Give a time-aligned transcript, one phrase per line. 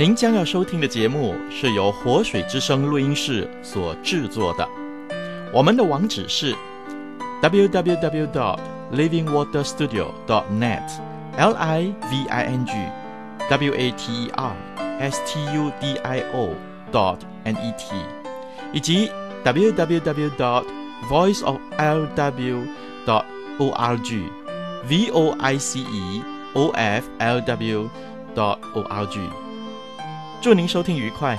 [0.00, 4.66] 您将要收听的节目是由活水之声录音室所制作的。
[5.52, 6.56] 我们的网址是
[7.42, 8.58] www.dot
[8.94, 10.90] livingwaterstudio.dot net
[11.36, 12.72] l i v i n g
[13.50, 14.56] w a t e r
[15.00, 16.54] s t u d i o
[16.90, 17.94] dot n e t，
[18.72, 19.10] 以及
[19.44, 20.64] www.dot
[21.10, 23.24] voiceoflw.dot
[23.58, 24.30] org
[24.88, 26.22] v o i c e
[26.54, 27.90] o f l w
[28.34, 29.49] dot o r g。
[30.40, 31.38] 祝您收听愉快。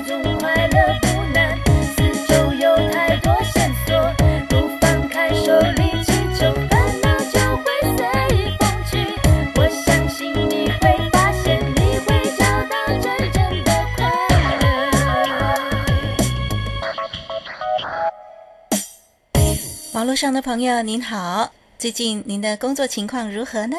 [20.21, 23.75] 上的朋友您好，最近您的工作情况如何呢？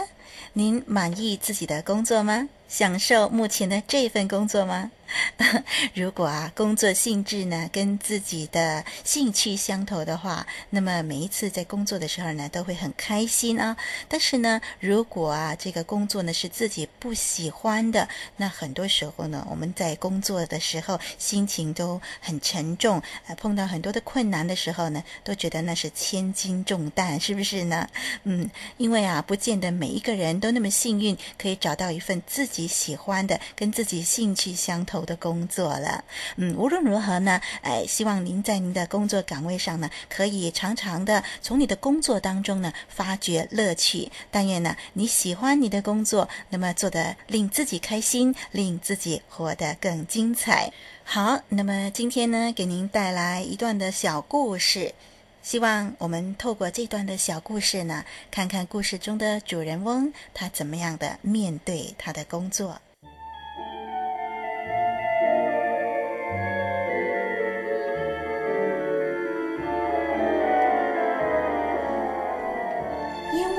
[0.54, 2.48] 您满意自己的工作吗？
[2.66, 4.90] 享受目前的这份工作吗？
[5.94, 13.76] 如果啊，工作性质呢跟自己的兴趣相投的话，那么每一次在工作的时候呢，都会很开心啊。
[14.08, 27.88] 但是呢，如果啊，这个工作呢是自己不喜欢的，那很多时候呢，我们在工作的时候心情都很沉重，呃，碰到很多的困难的时候呢，都觉得那是千斤重担， 是不是呢？
[28.24, 36.04] 嗯，因为啊，不见得每一个人都那么幸运，可以找到一份自己喜欢的、跟自己兴趣相投的工作了。
[36.36, 44.10] 嗯，无论如何呢，哎，希望您在您的工作岗位上呢，可以常常的从你的工作当中呢，发掘乐趣。
[44.30, 50.72] 但愿呢，你喜欢你的工作，那么做得令自己开心，令自己活得更精彩。
[51.04, 54.94] 好，那么今天呢，给您带来一段的小故事。
[55.42, 62.80] 希望我们透过这段的小故事呢，看看故事中的主人翁他怎么样的面对他的工作。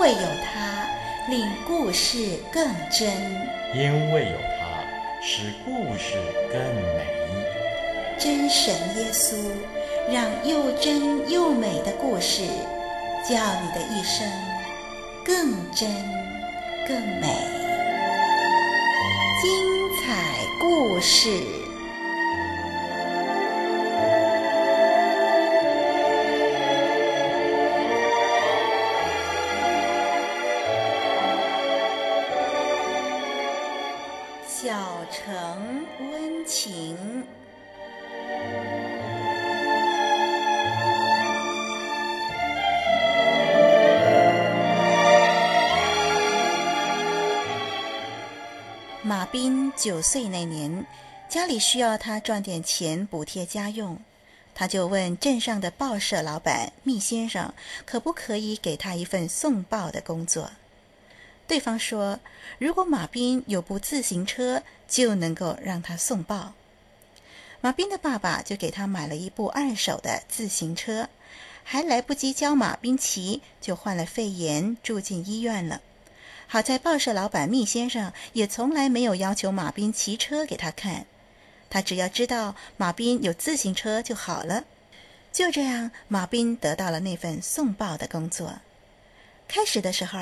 [0.03, 0.85] 为有他，
[1.29, 3.07] 令故事更真；
[3.73, 4.83] 因为有他，
[5.21, 6.17] 使故事
[6.51, 7.07] 更美。
[8.19, 9.37] 真神耶稣。
[10.11, 12.43] 让又真又美的故事，
[13.23, 14.29] 叫你的一生
[15.23, 15.89] 更真
[16.85, 17.27] 更美。
[19.41, 21.29] 精彩故事，
[49.05, 50.85] 马斌九岁那年，
[51.27, 53.99] 家里需要他赚点钱补贴家用，
[54.55, 57.53] 他就问镇上的报社老板密先生，
[57.85, 60.51] 可不可以给他一份送报的工作？
[61.45, 62.21] 对方说，
[62.57, 66.53] 如果马斌有部自行车，就能够让他送报。
[67.59, 71.09] 马斌的爸爸就给他买了一部二手的自行车，
[71.65, 75.81] 还来不及教马斌骑，就患了肺炎，住进医院了。
[76.47, 81.05] 好在报社老板密先生也从来没有要求马斌骑车给他看，
[81.69, 84.65] 他只要知道马斌有自行车就好了。
[85.31, 88.59] 就这样，马斌得到了那份送报的工作。
[89.47, 90.19] 开始的时候，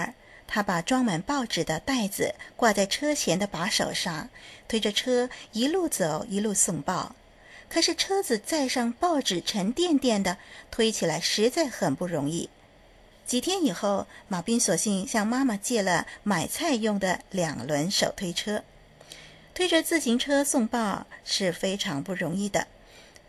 [0.48, 4.30] 他把装满报纸的袋子挂在车前的把手上，
[4.70, 7.16] 推着车一路走一路送报。
[7.70, 10.38] 可是车子载上报纸沉甸甸的，
[10.70, 12.50] 推起来实在很不容易。
[13.32, 18.62] 几天以后，马斌索性向妈妈借了买菜用的两轮手推车，
[19.54, 22.68] 推着自行车送报是非常不容易的。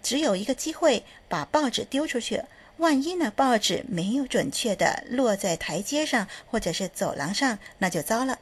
[0.03, 2.43] 只有一个机会，把报纸丢出去，
[2.79, 8.41] 万一呢，报纸没有准确地落在台阶上或者是走廊上，那就糟了。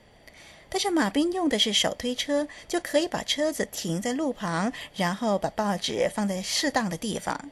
[0.70, 7.50] 但是马斌用的是手推车，就可以把车子停在路旁，然后把报纸放在适当的地方。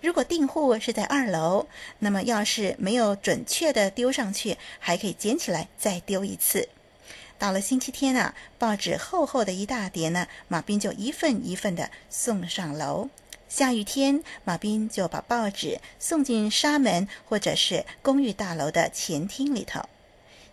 [0.00, 1.66] 如果订户是在二楼，
[1.98, 6.68] 那么要是没有准确的丢上去，还可以捡起来再丢一次。
[7.36, 13.08] 到了星期天啊，报纸厚厚的一大叠呢，马斌就一份一份的送上楼。
[13.48, 19.80] 下雨天，马斌就把报纸送进纱门或者是公寓大楼的前厅里头。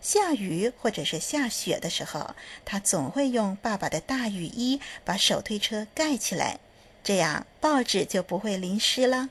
[0.00, 2.34] 下雨或者是下雪的时候，
[2.64, 6.58] 他总会用爸爸的大雨衣把手推车盖起来，
[7.02, 9.28] 这样报纸就不会淋湿了。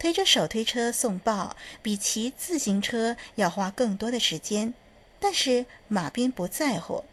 [0.00, 4.72] 推着手推车送报比骑自行车要花更多的时间，
[5.20, 7.04] 但是马斌不在乎，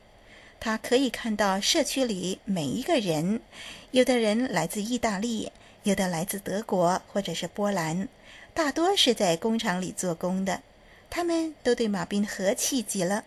[0.57, 3.41] 他可以看到社区里每一个人，
[3.91, 5.51] 有的人来自意大利，
[5.83, 8.07] 有的来自德国或者是波兰，
[8.53, 10.61] 大多是在工厂里做工的。
[11.09, 13.25] 他们都对马斌和气极了。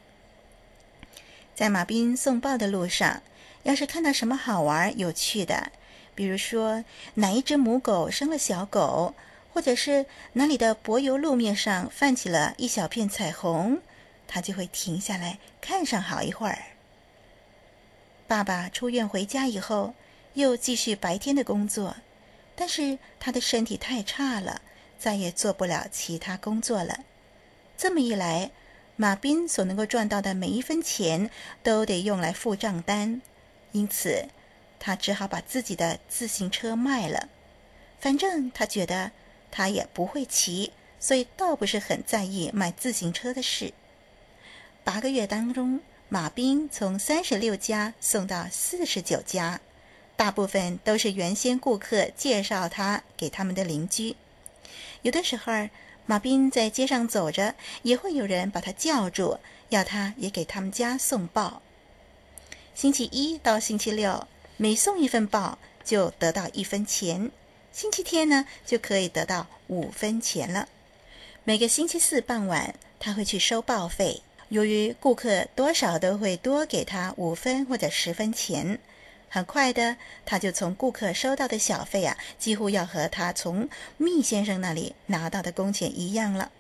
[1.55, 3.23] 在马斌送报的路上，
[3.65, 5.71] 要是看到什么好玩有趣的，
[6.15, 6.83] 比如说
[7.17, 9.15] 哪一只母狗生了小狗，
[9.53, 13.81] 或者是哪里的柏油路面上泛起了一小片彩虹，
[14.27, 16.59] 他就会停下来看上好一会儿。
[18.27, 19.95] 爸爸出院回家以后，
[20.35, 21.97] 又继续白天的工作，
[22.55, 24.63] 但是他的身体太差了，
[24.99, 27.01] 再也做不了其他工作了。
[27.77, 28.53] 这么一来，
[28.95, 31.29] 马斌所能够赚到的每一分钱
[31.63, 33.21] 都得用来付账单，
[33.73, 34.29] 因此
[34.79, 37.29] 他只好把自己的自行车卖了。
[37.99, 39.11] 反正他觉得
[39.51, 43.73] 他也不会骑，所以倒不是很在意卖自行车的事。
[44.85, 49.61] 八个月当中，马斌从三十六家送到四十九家，
[50.17, 54.17] 大部分都是原先顾客介绍他给他们的邻居，
[55.03, 55.69] 有的时候。
[56.07, 59.39] 马斌在街上走着，也会有人把他叫住，
[59.69, 61.63] 要他也给他们家送报。
[62.75, 64.27] 星期一到星期六，
[64.57, 67.31] 每送一份报就得到一分钱；
[67.73, 70.69] 星期天呢，就可以得到五分钱了。
[71.45, 78.79] 每个星期四傍晚，他会去收报费，由于顾客多少都会多给他五分或者十分钱。
[79.29, 79.97] 很快的，
[80.27, 86.51] 他就从顾客收到的小费啊，几乎要和他从密先生那里拿到的工钱一样了。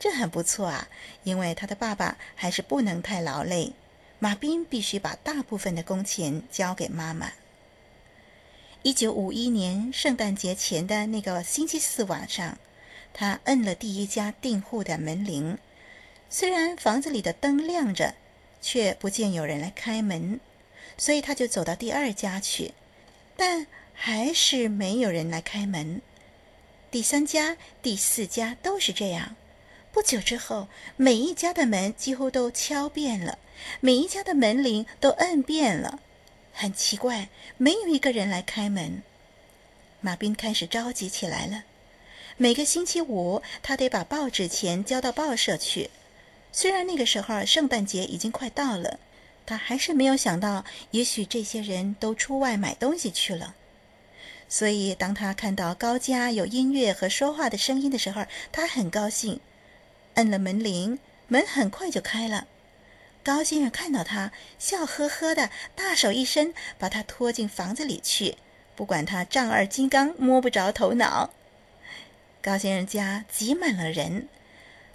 [0.00, 0.88] 这很不错啊，
[1.22, 3.72] 因为他的爸爸还是不能太劳累，
[4.18, 7.30] 马斌必须把大部分的工钱交给妈妈。
[8.84, 12.58] 一九五一年圣诞节前的那个星期四晚上，
[13.14, 15.56] 他摁了第一家订户的门铃，
[16.28, 18.16] 虽然房子里的灯亮着，
[18.60, 20.40] 却不见有人来开门。
[20.98, 22.72] 所以他就走到第二家去，
[23.36, 26.02] 但还是没有人来开门。
[26.90, 29.36] 第三家、第四家都是这样。
[29.92, 33.38] 不久之后，每一家的门几乎都敲遍了，
[33.78, 36.00] 每一家的门铃都摁遍了。
[36.52, 39.02] 很奇怪，没有一个人来开门。
[40.00, 41.64] 马斌开始着急起来了。
[42.36, 45.90] 每个星期五，他得把报纸钱交到报社去。
[46.52, 48.98] 虽然那个时候圣诞节已经快到了。
[49.44, 53.56] 他还是没有想到，也许这些人都出外买东西去了。
[54.48, 59.40] 所以，当他看到高家有音乐和说话的声音的时候，他很高兴，
[60.14, 62.46] 摁了门铃，门很快就开了。
[63.24, 68.36] 高先生看到他，笑呵呵的，大手一伸，把他拖进房子里去，
[68.74, 71.30] 不管他丈二金刚摸不着头脑。
[72.40, 74.28] 高先生家挤满了人，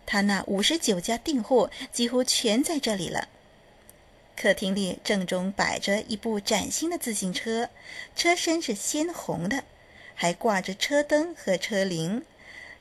[0.06, 3.30] 他那五十九家订户几乎全在这里了。
[4.36, 7.70] 客厅里正中摆着一部崭新的自行车，
[8.14, 9.64] 车身是鲜红的，
[10.14, 12.24] 还挂着车灯和车铃，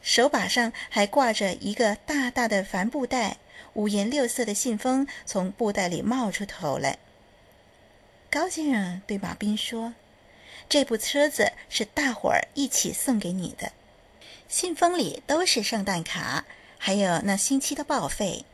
[0.03, 3.39] 手把上还挂着一个大大的帆布袋，
[3.77, 6.99] 五颜六色的信封从布袋里冒出头来。
[8.31, 9.95] 高先生对马斌说
[10.69, 13.73] ：“这部车子是大伙儿一起送给你的，
[14.49, 16.45] 信封里都是圣诞卡，
[16.79, 18.45] 还有那星期的报费。”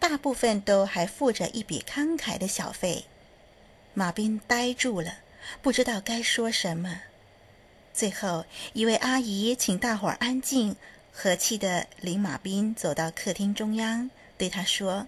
[0.00, 3.04] 大部分都还附着一笔慷慨的小费，
[3.92, 5.18] 马斌呆住了，
[5.60, 7.02] 不知道该说什么。
[7.92, 10.74] 最后一位阿姨请大伙儿安静，
[11.12, 15.06] 和气地领马斌走到客厅中央，对他说：“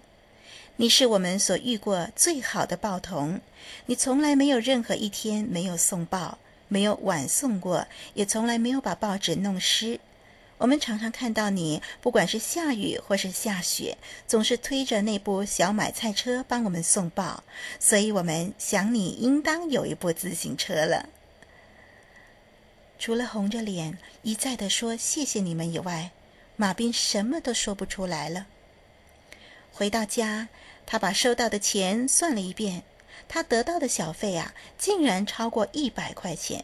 [0.77, 3.41] 你是我们所遇过最好的报童，
[3.87, 6.37] 你从来没有任何一天没有送报，
[6.67, 9.99] 没有晚送过，也从来没有把报纸弄湿。”
[10.59, 13.97] 我们常常看到你，不管是下雨或是下雪，
[14.27, 17.43] 总是推着那部小买菜车帮我们送报，
[17.79, 21.09] 所以我们想你应当有一部自行车了。
[22.99, 26.11] 除了红着脸一再的说谢谢你们以外，
[26.55, 28.45] 马斌什么都说不出来了。
[29.73, 30.47] 回到家，
[30.85, 32.83] 他把收到的钱算了一遍，
[33.27, 36.63] 他得到的小费啊，竟然超过一百块钱。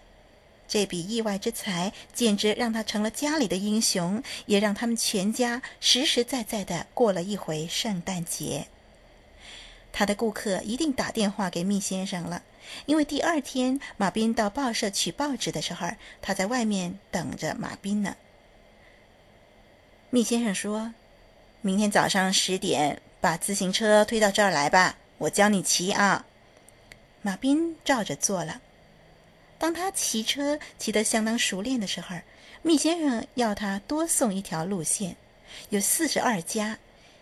[0.68, 8.68] 这笔意外之财，简直让他成了家里的英雄，也让他们全家实实在在的过了一回圣诞节。
[9.92, 12.44] 他的顾客一定打电话给密先生了，
[12.86, 15.90] 因为第二天马斌到报社取报纸的时候，
[16.22, 18.16] 他在外面等着马斌呢。
[20.12, 20.94] 密先生说
[21.62, 26.26] ：“明天早上十点把自行车推到这儿来吧，我教你骑啊。”
[27.22, 28.62] 马斌照着做了。
[29.58, 32.16] 当他骑车骑得相当熟练的时候，
[32.62, 35.18] 密先生要他多送一条路线，
[35.70, 36.78] 有四十二家。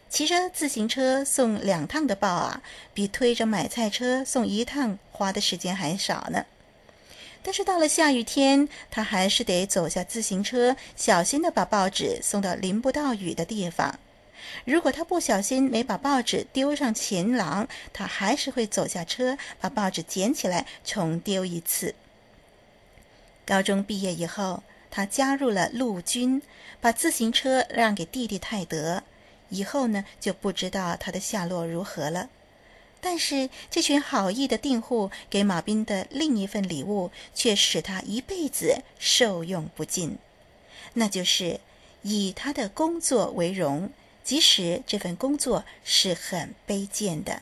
[0.10, 2.62] 骑着自行车送两趟的报啊，
[2.94, 6.46] 比推着买菜车送一趟花的时间还少呢。
[7.44, 14.00] 但是到了下雨天，他还是得走下自行车，小心地把报纸送到淋不到雨的地方。
[14.66, 21.96] 如果他不小心没把报纸丢上前廊，他还是会走下车，把报纸捡起来重丢一次。
[23.46, 26.42] 高中毕业以后，他加入了陆军，
[26.82, 29.04] 把自行车让给弟弟泰德。
[29.50, 32.30] 以后呢，就不知道他的下落如何了。
[33.00, 40.18] 但是这群好意的订户给马斌的另一份礼物，却使他一辈子受用不尽。
[40.94, 41.62] 那就是
[42.02, 43.92] 以他的工作为荣，
[44.28, 47.42] 即使这份工作是很卑贱的。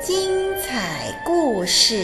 [0.00, 1.96] 精彩故事，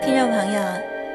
[0.00, 0.62] 听众朋友，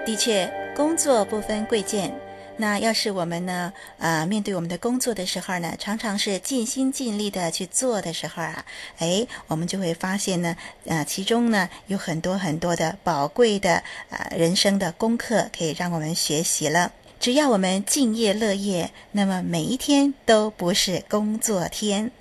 [0.06, 2.14] 的确，工作不分贵贱。
[2.60, 8.66] 那要是我们呢，啊、呃，面对我们的工作的时候呢，常常是尽心尽力的去做的时候啊，
[8.98, 10.56] 哎，我们就会发现呢，
[10.88, 13.76] 啊、呃，其中呢有很多很多的宝贵的
[14.10, 16.92] 啊、呃、人生的功课可以让我们学习了。
[17.20, 22.12] 只要我们敬业乐业，那么每一天都不是工作天。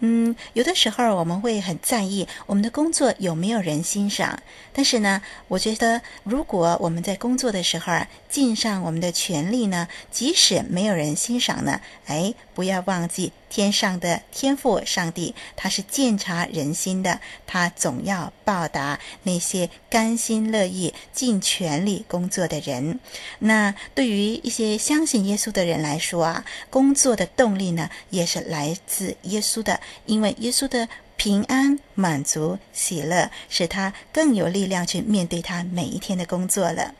[0.00, 4.38] 嗯，有的时候我们会很在意我们的工作有没有人欣赏，
[4.72, 7.92] 但是呢，我觉得如果我们在工作的时候
[8.28, 13.32] 尽上我们的全力呢，即使没有人欣赏呢，哎，不要忘记。
[13.48, 23.00] 天上的天父上帝，他是鉴察人心的，他总要报答那些甘心乐意、尽全力工作的人。
[23.38, 36.94] 那对于一些相信耶稣的人来说啊，工作的动力呢，也是来自耶稣的，因为耶稣的平安、满足、喜乐，使他更有力量去面对他每一天的工作了。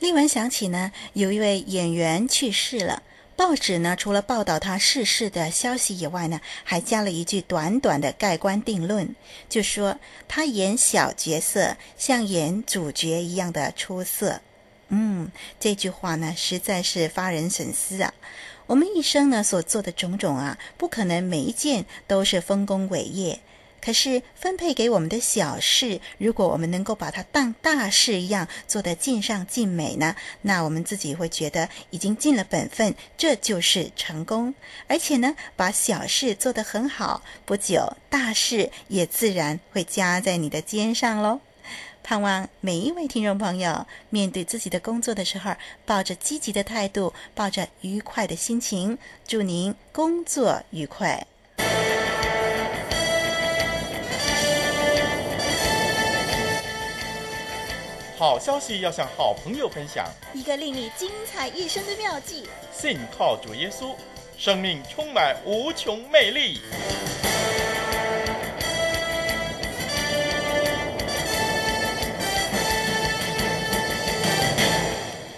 [0.00, 3.02] 丽文想起呢，有一位演员去世了。
[3.36, 9.14] 报纸呢，除了报道他逝世的消息以外呢，还加了一句短短的盖棺定论，
[9.50, 14.40] 就说他演小角色像演主角一样的出色。
[14.88, 15.30] 嗯，
[15.60, 18.14] 这句话呢，实在是发人深思啊。
[18.66, 23.40] 我们一生呢，所做的种种啊，不可能每一件都是丰功伟业。
[23.80, 34.54] 可是分配给我们的小事，如果我们能够把它当大事一样做得尽善尽美呢，那我们自己会觉得已经尽了本分，这就是成功。
[34.86, 41.40] 而且呢，把小事做得很好，不久大事也自然会加在你的肩上喽。
[42.02, 51.26] 盼望每一位听众朋友面对自己的工作的时候，抱着积极的态度，抱着愉快的心情，祝您工作愉快。
[58.20, 62.46] 好消息要向好朋友分享，一个令你精彩一生的妙计。
[62.70, 63.94] 信靠主耶稣，
[64.36, 66.60] 生命充满无穷魅力。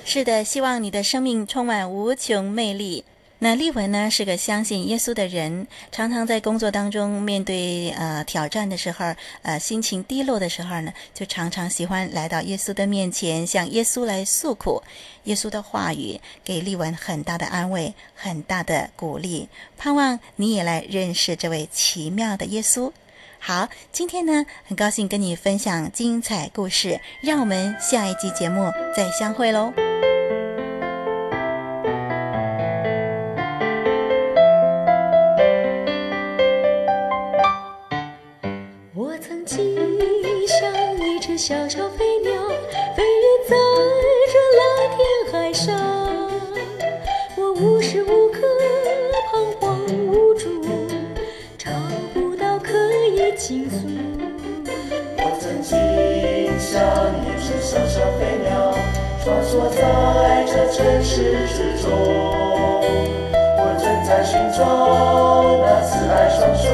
[0.05, 3.05] 是的，希望你的生命充满无穷魅力。
[3.45, 9.05] 那丽文呢，是个相信耶稣的人，常常在工作当中面对呃挑战的时候，
[9.43, 14.81] 呃心情低落的时候呢，就常常喜欢来到耶稣的面前，向耶稣来诉苦。
[15.25, 19.49] 耶稣的话语给丽文很大的安慰，很大的鼓励。
[19.77, 22.93] 盼望你也来认识这位奇妙的耶稣。
[23.41, 29.73] 好，今天呢，很高兴跟你分享精彩故事，让我们下一集节目再相会喽。
[60.53, 61.91] 在尘世之中。
[63.57, 64.61] 我正在寻找
[65.65, 66.69] 那慈爱双手，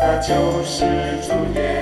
[0.00, 0.30] 他就
[0.62, 0.86] 是
[1.26, 1.75] 主耶稣。